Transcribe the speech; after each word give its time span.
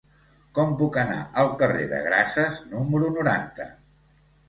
Com 0.59 0.71
puc 0.79 0.97
anar 1.01 1.19
al 1.43 1.53
carrer 1.61 1.85
de 1.93 2.01
Grases 2.09 2.61
número 2.75 3.15
noranta? 3.23 3.73